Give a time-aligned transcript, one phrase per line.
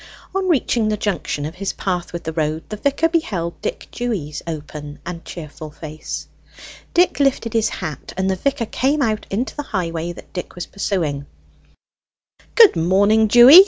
[0.33, 4.41] On reaching the junction of his path with the road, the vicar beheld Dick Dewy's
[4.47, 6.25] open and cheerful face.
[6.95, 10.65] Dick lifted his hat, and the vicar came out into the highway that Dick was
[10.65, 11.27] pursuing.
[12.55, 13.59] "Good morning, Dewy.